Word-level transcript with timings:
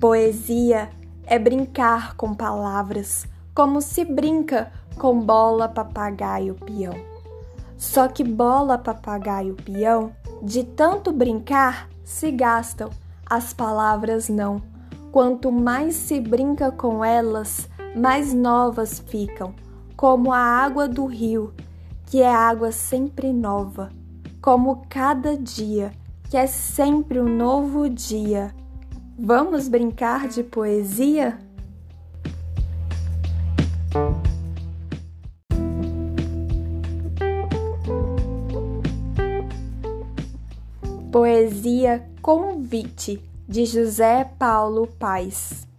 Poesia 0.00 0.88
é 1.26 1.38
brincar 1.38 2.16
com 2.16 2.34
palavras, 2.34 3.26
como 3.54 3.82
se 3.82 4.02
brinca 4.02 4.72
com 4.96 5.20
bola, 5.20 5.68
papagaio, 5.68 6.54
peão. 6.54 6.94
Só 7.76 8.08
que 8.08 8.24
bola, 8.24 8.78
papagaio, 8.78 9.54
peão, 9.56 10.10
de 10.42 10.64
tanto 10.64 11.12
brincar, 11.12 11.86
se 12.02 12.30
gastam, 12.30 12.88
as 13.26 13.52
palavras 13.52 14.30
não. 14.30 14.62
Quanto 15.12 15.52
mais 15.52 15.96
se 15.96 16.18
brinca 16.18 16.72
com 16.72 17.04
elas, 17.04 17.68
mais 17.94 18.32
novas 18.32 19.00
ficam, 19.00 19.54
como 19.98 20.32
a 20.32 20.38
água 20.38 20.88
do 20.88 21.04
rio, 21.04 21.52
que 22.06 22.22
é 22.22 22.34
água 22.34 22.72
sempre 22.72 23.34
nova, 23.34 23.90
como 24.40 24.80
cada 24.88 25.36
dia, 25.36 25.92
que 26.30 26.38
é 26.38 26.46
sempre 26.46 27.20
um 27.20 27.36
novo 27.36 27.86
dia 27.86 28.58
Vamos 29.22 29.68
brincar 29.68 30.28
de 30.28 30.42
poesia? 30.42 31.38
Poesia 41.12 42.08
Convite 42.22 43.22
de 43.46 43.66
José 43.66 44.26
Paulo 44.38 44.86
Paes 44.86 45.69